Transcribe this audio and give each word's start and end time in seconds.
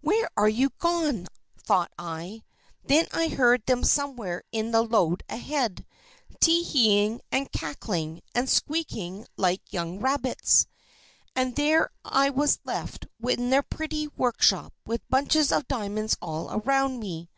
"Where 0.00 0.30
are 0.34 0.50
they 0.50 0.66
gone?" 0.78 1.26
thought 1.58 1.92
I. 1.98 2.42
Then 2.86 3.06
I 3.12 3.28
heard 3.28 3.66
them 3.66 3.84
somewhere 3.84 4.42
in 4.50 4.70
the 4.70 4.80
lode 4.80 5.22
ahead, 5.28 5.84
tee 6.40 6.62
heeing, 6.64 7.20
and 7.30 7.52
cackling, 7.52 8.22
and 8.34 8.48
squeaking 8.48 9.26
like 9.36 9.74
young 9.74 10.00
rabbits. 10.00 10.66
And 11.36 11.54
there 11.54 11.90
I 12.02 12.30
was 12.30 12.60
left 12.64 13.08
in 13.28 13.50
their 13.50 13.62
pretty 13.62 14.08
workshop, 14.16 14.72
with 14.86 15.06
bunches 15.10 15.52
of 15.52 15.68
diamonds 15.68 16.16
all 16.22 16.50
around 16.50 16.98
me. 16.98 17.28